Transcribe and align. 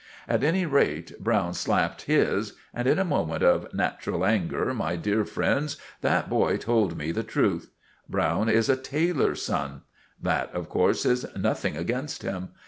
At 0.27 0.43
any 0.43 0.65
rate 0.65 1.13
Browne 1.23 1.53
slapped 1.53 2.05
his, 2.09 2.53
and 2.73 2.87
in 2.87 2.97
a 2.97 3.05
moment 3.05 3.43
of 3.43 3.71
natural 3.71 4.25
anger, 4.25 4.73
my 4.73 4.95
dear 4.95 5.25
friends, 5.25 5.77
that 6.01 6.27
boy 6.27 6.57
told 6.57 6.97
me 6.97 7.11
the 7.11 7.21
truth. 7.21 7.69
Browne 8.09 8.49
is 8.49 8.67
a 8.67 8.75
tailor's 8.75 9.43
son! 9.43 9.83
That, 10.19 10.51
of 10.55 10.69
course, 10.69 11.05
is 11.05 11.27
nothing 11.37 11.77
against 11.77 12.23
him. 12.23 12.49